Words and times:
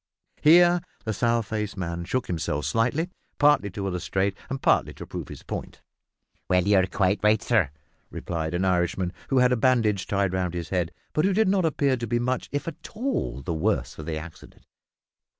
Here 0.41 0.81
the 1.05 1.13
sour 1.13 1.43
faced 1.43 1.77
man 1.77 2.05
shook 2.05 2.25
himself 2.25 2.65
slightly, 2.65 3.11
partly 3.37 3.69
to 3.69 3.85
illustrate 3.87 4.35
and 4.49 4.59
partly 4.59 4.95
to 4.95 5.05
prove 5.05 5.27
his 5.27 5.43
point. 5.43 5.83
"You're 6.51 6.87
quite 6.87 7.19
right, 7.21 7.39
sur," 7.39 7.69
remarked 8.09 8.55
an 8.55 8.65
Irishman, 8.65 9.13
who 9.29 9.37
had 9.37 9.51
a 9.51 9.55
bandage 9.57 10.07
tied 10.07 10.33
round 10.33 10.55
his 10.55 10.69
head, 10.69 10.91
but 11.13 11.23
who 11.23 11.33
did 11.33 11.49
not 11.49 11.65
appear 11.65 11.97
to 11.97 12.07
be 12.07 12.17
much, 12.17 12.49
if 12.51 12.67
at 12.67 12.89
all, 12.95 13.43
the 13.43 13.53
worse 13.53 13.99
of 13.99 14.07
the 14.07 14.17
accident. 14.17 14.65